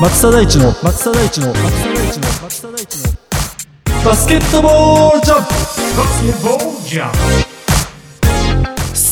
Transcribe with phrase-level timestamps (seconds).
[0.00, 3.12] 松田大地の松田大地の松田大地の松田大地の
[4.04, 5.48] バスケットボールジャンプ
[5.96, 7.12] バスケットボールジャン
[7.42, 7.47] プ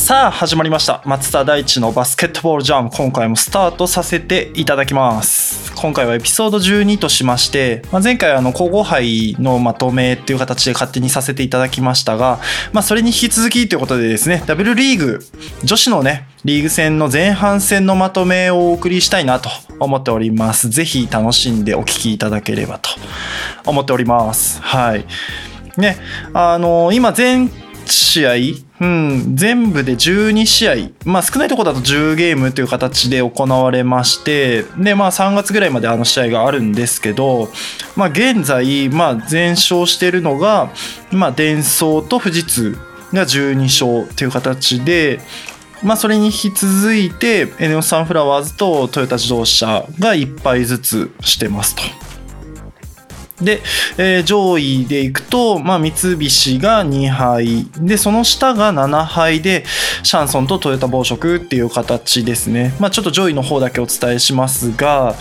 [0.07, 1.02] さあ始まりました。
[1.04, 2.91] 松田大地のバスケットボールジャム。
[2.93, 5.75] 今回もスタートさせていただきます。
[5.75, 12.38] 今回はエピソード12としまして、まあ、前回あの皇后杯のまとめっていう形で勝手にさせていただきましたが、
[12.73, 15.19] まあ、それに引き続きということでですね W リーグ
[15.64, 19.50] 女子のねリーグ戦の前半戦のまとめをお送りしたいなと
[19.80, 20.70] 思っております。
[20.70, 22.91] ぜひ楽しんでお聞きいただければと
[23.66, 24.62] 思っております。
[24.62, 25.05] はい。
[25.77, 25.97] ね
[26.33, 27.50] あの今全
[27.92, 28.32] 試合、
[28.80, 37.48] うん、全部で12試合、まあ、少ないところだと10ゲームという形で行われましてで、まあ、3月ぐらいまであの試合があるんですけど、
[37.96, 40.70] まあ、現在、まあ、全勝しているのが、
[41.12, 42.78] まあ、デンソーと富士通
[43.12, 45.20] が12勝という形で。
[45.83, 52.05] まあ、それに引き続いてエネオスサンフラワーズとトヨタ自動車が1敗ずつしてますと。
[53.41, 53.61] で、
[53.98, 59.65] えー上位でいくと、まあ、三菱が2敗でその下が7敗で
[60.03, 65.14] シャンソンとトヨタ暴食っていう形ですね、まあ、ちょっと上位の方だけお伝えしますが、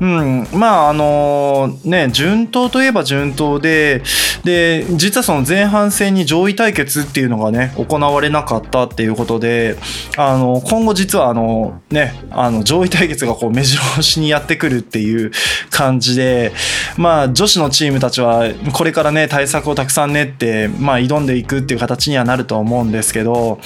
[0.00, 4.02] うん、まああのね順当といえば順当で
[4.44, 9.76] で実はその前半戦に上位対決っていうのがね行われなかったっていうことで
[10.16, 15.30] あの今後実はあのねあの上位対決がこう目白押しにやってくるっていう
[15.70, 16.52] 感じで
[16.96, 23.60] まあ女子のチームたちはこれからね対策をたくさん練って、まあ、挑んでいくっていう形にはなると思うんですけど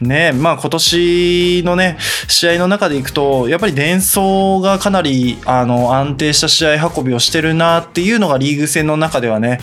[0.00, 9.58] ねまあ今年のね試合の中でいくとやっぱり伝送がかなりあの安定した試合運びをしてるなっていうのがリーグ戦の中ではね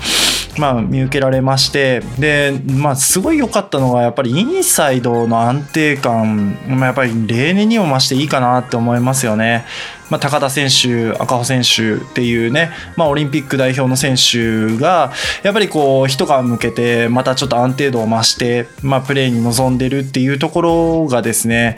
[0.57, 9.65] まあ見受けられましてでまあすごい良かったのがやっぱりインサイドの安定感、まあ、やっぱり例年にも増していいかなって思いますよね。
[10.09, 15.11] まあ、高田選手、赤穂選手っていうね、まあ、オリンピック代表の選手が
[15.43, 21.77] やっぱりこう一皮向けてまたちょっと安定度を増して、まあ、プレーに臨んでるっていうところがですね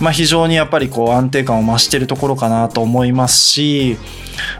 [0.00, 3.96] まあ、非常にやっぱりこう安定感を増しているところかなと思いますし、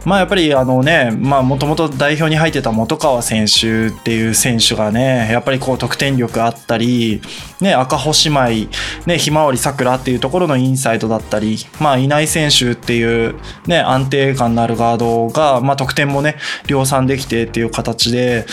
[0.04, 7.22] まあ、やっぱりあのねまあもともと代表に入ってた本川選手っていう選手がねやっぱりこう得点力あったり、
[7.60, 8.70] ね、赤穂姉妹、
[9.06, 13.34] ね、ひまわりさくらっていうところのインサイドだったり、まあ、稲井選手っていう、
[13.66, 18.46] ね、安定感のあるガードが、まあ、得点もね量産できてっていう形で、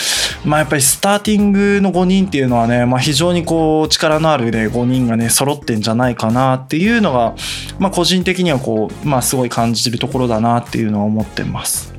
[0.45, 7.35] まあ、やっぱりスターティングの5人っていうのはね、まあ、非常にこう力のある、ね、5人がね揃ってんじゃないかなっていうのが、
[7.77, 11.93] まあ、個人的にはこう、まあ、すごい感じるところだなっていうのは思ってます。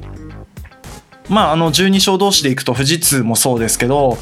[1.28, 4.18] まあ、あの12勝同士でいくと富士通もそうですけど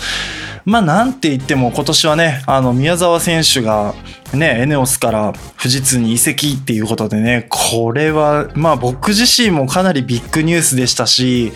[0.68, 3.94] まあなんて言っても今年はねあの宮澤選手が
[4.34, 11.52] ねエネオスから富士通に移籍っていうことでねこれはまあ僕自身もかなりビッグニュースでしたし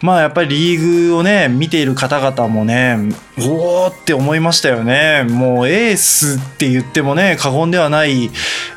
[0.00, 2.98] まあやっぱりリーグをね見ている方々もね
[3.40, 5.24] おおって思いましたよね。
[5.28, 8.30] もうエースって言ってもね過言ではない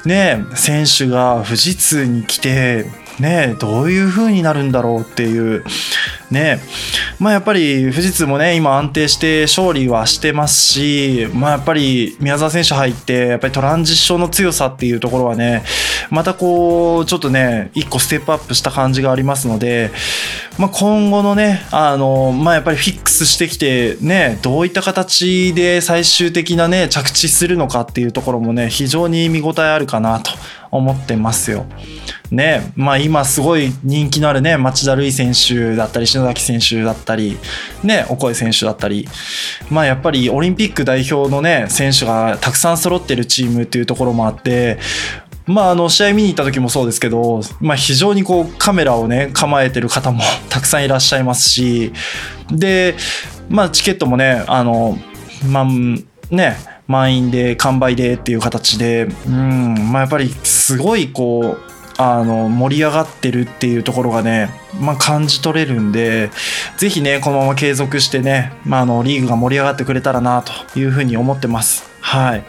[0.03, 2.85] ね選手が富士通に来て
[3.19, 5.63] ねどういう風になるんだろうっていう。
[6.31, 6.59] ね。
[7.19, 15.63] まあやっぱり富士通もね今安定して勝利はしてますしまあやっぱり宮澤選手入ってやっぱりトランジションの強さっていうところはね
[16.09, 19.91] またこうちょっとね一個ステップアップした感じがありますので、
[20.59, 30.31] まあ、今後のねあのまあやっぱりフィックスしてきてねどういった形で最終的なね着地するのかっていうところもね非常に見応えあるかなと。
[30.78, 31.66] 思ってますよ。
[32.31, 37.38] ねまあ、今すごい人気のあるね町田瑠唯選手だったり篠崎選手だったり
[37.84, 39.08] ねオコエ選手だったり
[39.69, 44.80] まあやっぱりオリンピック代表のね選手がたくさん揃ってるチームっていうところもあって
[45.47, 51.94] まあ、あの試合見に行った時もそうですけど、まあ、非常にこうカメラをね構えてる方も たくさんいらっしゃいますし
[52.51, 52.95] で、
[53.48, 54.98] まあ、チケットもねあの、
[55.48, 55.66] まあ
[56.31, 64.49] ね満員で完売でっていう形で、うんまあ、やっぱりすごいこうあの盛り上がってるっていうところがね、
[64.79, 66.29] まあ、感じ取れるんで
[66.77, 71.89] ぜひねこのまま継続してね、まあ、あのリーグが盛り上がってくれたらなというふうに思ってます。
[72.01, 72.43] はい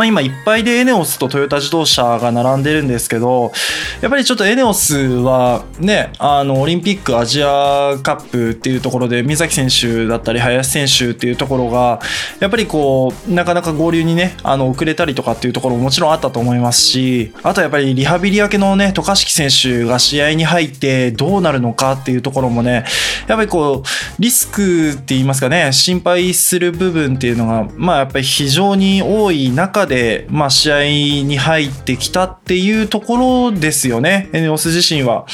[0.00, 3.52] まあ、今いっぱいでエネオスとトヨタ自動車が並んでるんですけど
[4.00, 12.00] やっぱりちょっとエネオスはねあのオリンピックアジアカップっていうところで水崎選手だったり林選手っていうところが
[12.40, 22.86] やっぱりこうなかなか合流にねあの遅れたりとかっていうところももちろんあったと思いますしあとやっぱりリハビリ明けのね渡嘉敷選手が試合に入ってどうなるのかっていうところもね
[23.28, 35.26] やっぱりこうリスクって言いますかね心配する部分っていうのがまあやっぱり非常に多い中で、まあ、試合に入ってきたっていうところですよねエネオス自身は。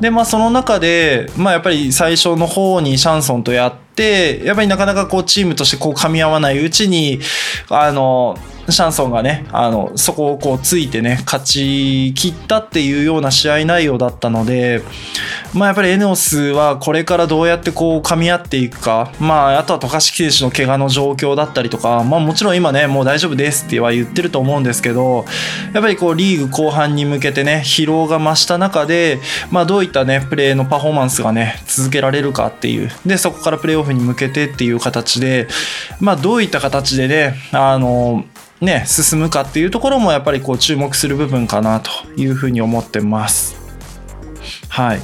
[0.00, 7.20] でまあその中で、まあ、やっぱり最初の方にシャンソンとやってやっぱりなかなかこうチームとしてこう噛み合わないうちに
[7.68, 8.36] あの
[8.70, 14.82] シャンソンがねあのそこをこうついてね勝ち切ったっていうような試合内容だったので、
[15.54, 25.24] まあ、やっぱりエネオスはこれからどうやってこう噛み合っていくか、まあ、あとは渡嘉敷選手の怪我の状況だったりとか、まあ、もちろん今ねもう大丈夫ですっては言ってると思うんですけど
[25.72, 29.18] やっぱりこうリーグ後半に向けてね疲労が増した中で、
[29.50, 35.48] まあ、どうったねプレーのパフォーマンスがね続けられるかっていうでそこからプレーオフに向けてっていう形で、
[36.00, 38.24] まあ、どういった形でねあの
[38.60, 43.56] ね、進むかっていうところもやっぱりこう注目する部分かなというふうに思ってます。
[44.68, 45.00] はい。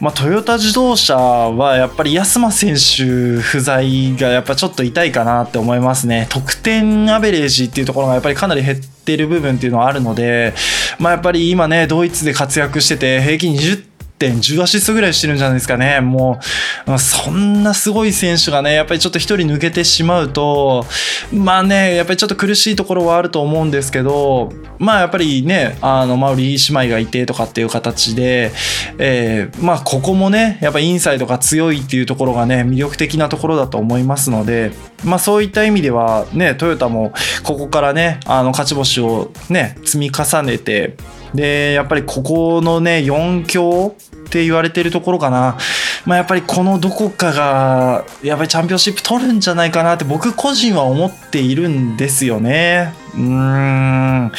[0.00, 6.26] まあ、トヨタ自動車はやっぱり安間選手不在がやっぱちょっと痛いかなって思いますね。
[6.30, 10.54] 得点アベレージっていうところがやっぱりかなり減ってる部分っていうのはあるので、
[10.98, 13.87] まあ、やっぱり今ね、ドイツで活躍してて平均20
[14.26, 16.00] 10アシストぐらいしてるんじゃないですかね。
[16.00, 16.40] も
[16.86, 20.84] う、そんなすごい選手がね、やっぱりちょっと一人抜けてしまうと、
[21.32, 28.52] まあね、やっぱりちょっと苦しいところはあると思うんですけど、まあやっぱりね、あの、マウリー姉妹がいてとかっていう形で、
[28.98, 34.72] えー、まあここもね、やっぱインサイドが強いっていうところがね、魅力的なところだと思いますので、
[35.04, 37.12] まあそういった意味ではね、トヨタも
[37.44, 40.96] ここからね、あの、勝ち星をね、積み重ねて、
[41.34, 43.94] で、やっぱりここのね、4強
[44.28, 45.56] って言われてるところかな。
[46.04, 52.92] まあ、やっぱりこのどこかが、やっぱりチャンピオンシップ取るんじゃないかなって僕個人は思っているんですよね。
[53.14, 54.32] うーん。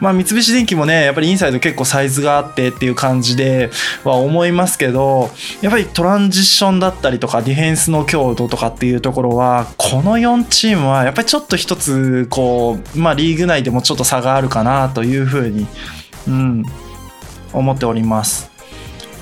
[0.00, 3.70] まあ、三菱電機もね、やっぱりインサイド結構サイズがあってっていう感じで
[4.04, 5.30] は思いますけど、
[5.60, 15.66] やっぱりトランジションだったりとかディフェンスの強度とかっていうところは、この4チームはやっぱりちょっと一つ、こう、まあ、リーグ内でもちょっと差があるかなというふうに
[16.26, 16.64] うん、
[17.52, 18.52] 思っております。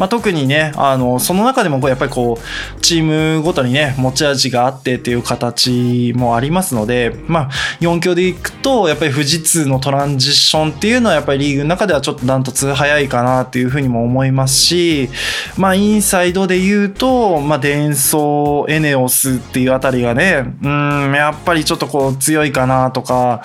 [0.00, 7.50] まあ、特にねあのその中でもやっぱりこうチームごとにね持ち味があってっていう形もありますので、まあ、
[7.81, 15.11] 4強でいくとやっぱり富士通のトランジションっていうのはやっぱりリーグの中ではちょっとダントツ早いかなっていうふうにも思いますし、
[15.58, 23.43] まあ、インサイドで言うと、まあ、デンソーエネオスっていうあたりがねうんやっぱりちょっとこう強いかなとか、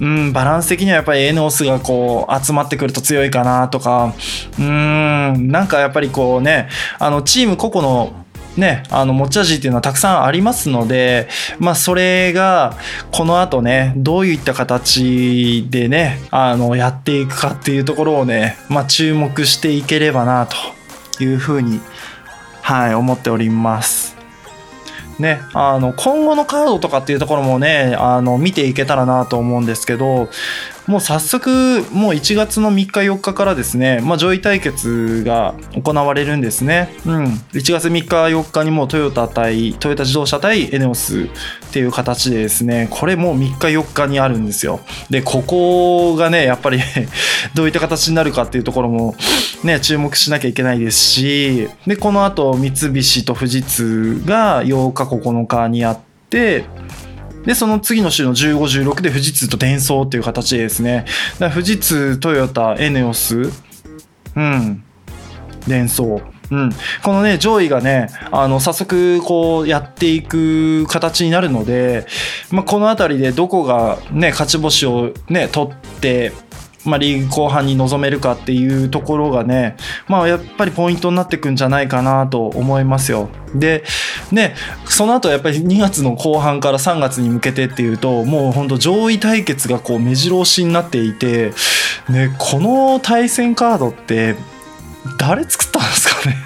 [0.00, 4.14] うん、バランス的にはやっぱりエネオスがこう集まってくると強いかなとか
[4.58, 6.68] うんなんかやっぱりこうね
[6.98, 8.20] あのチーム個々の
[8.56, 11.28] ね、あの持ち味っていうのはたくさんありますので、
[11.60, 12.76] まあ、それが
[13.12, 20.48] この後ねどういった形でねあのやっていくかっていうところをね、まあ、注目していければな
[21.16, 21.80] というふうに、
[22.60, 23.99] はい、思っております。
[25.20, 30.30] ね、あの今後のカードとかっていうところもねあの見ていけたらなと思うんですけど
[30.86, 31.50] もう早速
[31.92, 44.80] もう1月の3日4日からですね、まあ、上位対決が行われるんですね、うん、1月3日4日にもうトヨタ対トヨタ自動車対エネオスっていう形でですねこれもう3日4日にあるんですよ。
[45.08, 46.80] でここがねやっぱり
[47.54, 49.14] どういった形になるかっていうところも
[49.62, 56.64] ね注目しなきゃいけないですしでこの後三菱と富士通が8日9日にあって
[57.44, 61.06] で、その次の週の15、16で富士通と伝送っていう形でですね、
[61.38, 63.50] 富士通、トヨタ、エネオス、
[64.36, 64.82] うん、
[65.66, 66.20] 伝送。
[66.50, 66.70] うん、
[67.04, 72.06] このね上位がねあの早速こうやっていく形になるので、
[72.50, 76.32] まあ、このあたりでどこがね勝ち星をね取って
[76.84, 79.76] まあ、リーグ後半に臨めるかっていうところがね、
[80.08, 83.28] まあ、やっぱりポイントになってくんじゃないかなと思いますよ。
[83.54, 83.84] で、
[84.32, 84.54] ね、
[84.86, 91.52] その後やっぱり2月の後半から3月に向けてっていうと、もう本当上位対決がこう目白押しになっていて、
[92.08, 94.36] ね、この対戦カードって
[95.18, 96.36] 誰作ったんですかね？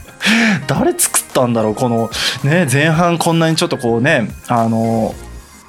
[0.66, 1.74] 誰作ったんだろう？
[1.74, 2.10] この
[2.44, 5.14] ね前半こんなにちょっとこうねあの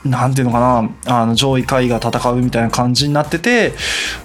[0.05, 3.73] なんていうのかなあの上位下位が戦うみたいな感じになってて、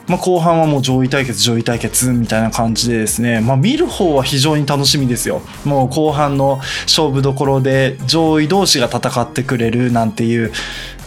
[0.07, 5.41] まあ、後半はもう上位対決上位対決みたいな感じでですね、まあ、見る方は非常に楽しみですよ。
[5.64, 10.52] もう後半の勝負どころで上位同士が戦ってくれるなんていう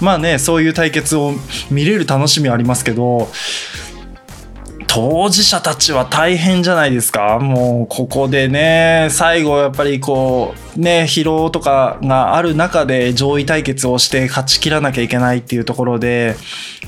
[0.02, 1.34] まあねそういう対決を
[1.70, 3.30] 見れる楽しみはありますけど
[4.96, 16.38] 当事者たちは大変じゃないですかもうここでね最後やっぱりこうね疲労とかがある中で上位対決をして勝ちきらなきゃいけないっていうところで、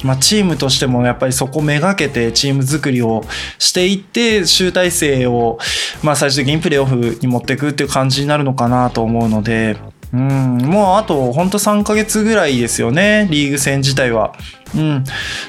[0.05, 3.25] まあ、チームとしてもやっぱりそこめがけてチーム作りを
[3.59, 5.59] していって集大成を、
[6.01, 9.96] まあ、最終的にプレーオフに持っていくっていう感じになるのかなと思うので。
[10.17, 14.33] うん、もうあとほんと3ヶ月ぐらいですよね、リーグ戦自体は。
[14.75, 15.03] うん、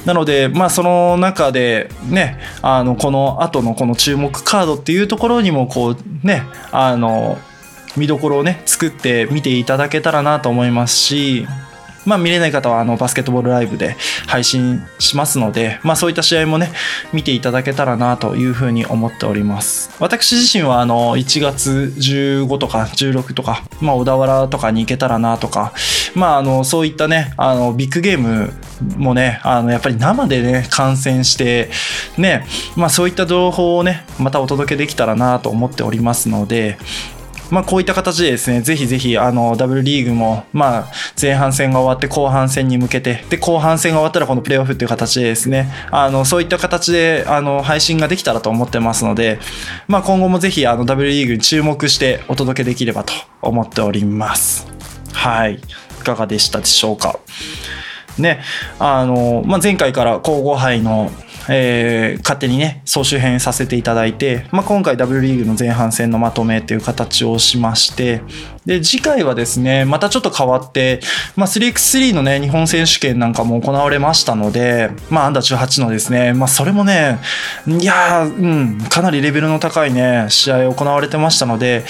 [0.05, 7.39] なので、まあ、その中で、ね、あのこの後のこの注目カードっていうところにもこう、ね、あの
[7.97, 11.47] 見どころをね作って見ていただけたらなと思いますし、
[12.09, 13.97] まあ、見れない方はあのバスケットボールライブで
[14.27, 16.73] 配信しますので、まあ、そういった試合もね
[17.13, 19.91] 見ていただけたらなというふうに思っております。
[20.01, 25.75] 私自身はあの1月15とか16とか、まあ、小田原とかに行けたらなとか、
[26.15, 28.55] まあ、あのそういったねあのビッグゲーム
[28.97, 31.69] もねあのやっぱり生でね観戦して
[32.17, 36.79] ね、まあ、そういった情報をねまたお届けできたらなと思っておりますので
[37.51, 49.39] まあ、こういった形でですね、ぜひぜひ、あの、ダブルリーグも、まあ、前半戦が終わって後半戦に向けて、で、後半戦が終わったらこのプレーオフっていう形でですね、あの、そういった形で、あの、配信ができたらと思ってますので、
[49.87, 54.67] まあ、今後もぜひ、あの、ダブルリーグに注目してお届けできればと思っております。
[55.13, 55.55] はい。
[55.55, 57.19] いかがでしたでしょうか。
[58.19, 58.41] ね、
[58.79, 61.11] あの、まあ、前回から皇后杯の
[61.49, 68.23] えー、勝手にね総集編させていただいて、まあ、今回 W リーグの前半戦のまとめっていう形をしまして
[68.67, 71.01] で次回はですねまたちょっと変わって、
[71.37, 77.19] まあ、3x3 のね日本選手権なんかも行われましたので、まあ、アンダー18のですね、まあ、それもね
[77.67, 81.85] いやうんかなりレベルの高いね試合行われてましたので、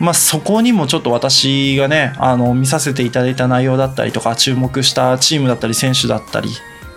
[0.00, 6.48] まあ、そこにもちょっと私がねあの見させていただいた内容だったりとか注目したチームだったり選手だったり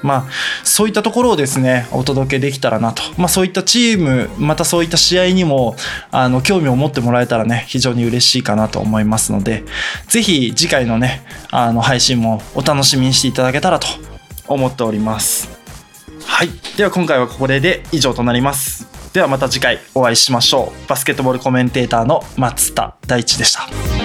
[0.04, 0.30] まあ、
[0.64, 5.76] そういったところをですねお届けできたらなと、まあ、そういったチームまたそういった試合にも
[6.12, 9.64] あの興味を持ってもらえたらね非常に嬉しいかなと思いますので
[10.08, 13.88] ぜひ次回のねあの配信もお楽しみにしていただけたらと
[14.48, 15.58] 思っております。
[16.26, 16.50] はい。
[16.78, 18.88] では今回はここで以上となります。
[19.14, 20.90] ではまた次回お会いしましょう。
[20.90, 23.97] バスケットボールコメンテーターの松田大地でした。